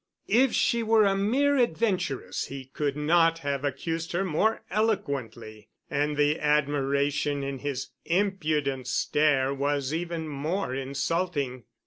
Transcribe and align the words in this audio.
If 0.33 0.51
she 0.53 0.81
were 0.81 1.05
a 1.05 1.15
mere 1.15 1.57
adventuress 1.59 2.45
he 2.47 2.65
could 2.65 2.97
not 2.97 3.37
have 3.45 3.63
accused 3.63 4.13
her 4.13 4.25
more 4.25 4.63
eloquently 4.71 5.69
and 5.91 6.17
the 6.17 6.39
admiration 6.39 7.43
in 7.43 7.59
his 7.59 7.89
impudent 8.05 8.87
stare 8.87 9.53
was 9.53 9.93
even 9.93 10.27
more 10.27 10.73
insulting. 10.73 11.65